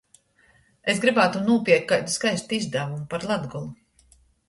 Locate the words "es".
0.93-1.01